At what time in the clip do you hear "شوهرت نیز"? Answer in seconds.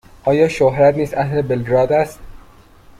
0.47-1.13